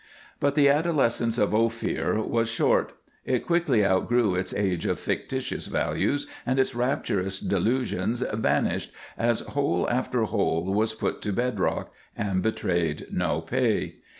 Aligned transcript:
But 0.39 0.55
the 0.55 0.67
adolescence 0.67 1.37
of 1.37 1.53
Ophir 1.53 2.19
was 2.23 2.49
short. 2.49 2.93
It 3.23 3.45
quickly 3.45 3.85
outgrew 3.85 4.33
its 4.33 4.51
age 4.51 4.87
of 4.87 4.99
fictitious 4.99 5.67
values, 5.67 6.25
and 6.43 6.57
its 6.57 6.73
rapturous 6.73 7.39
delusions 7.39 8.21
vanished 8.33 8.91
as 9.15 9.41
hole 9.41 9.87
after 9.91 10.23
hole 10.23 10.73
was 10.73 10.95
put 10.95 11.21
to 11.21 11.31
bed 11.31 11.59
rock 11.59 11.93
and 12.17 12.41
betrayed 12.41 13.05
no 13.11 13.41
pay. 13.41 13.97